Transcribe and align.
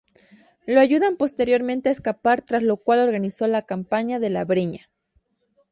Lo 0.65 0.79
ayudan 0.79 1.15
posteriormente 1.15 1.87
a 1.89 1.91
escapar 1.91 2.41
tras 2.41 2.63
lo 2.63 2.77
cual 2.77 3.01
organizó 3.01 3.45
la 3.45 3.61
Campaña 3.67 4.17
de 4.17 4.31
la 4.31 4.45
Breña. 4.45 4.89